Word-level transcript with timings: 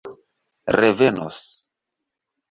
revenos 0.81 1.41